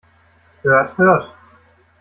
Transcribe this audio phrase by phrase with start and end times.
[0.63, 1.37] Hört, hört!